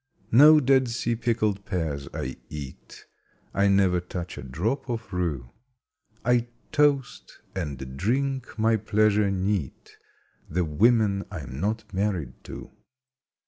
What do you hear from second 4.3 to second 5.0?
a drop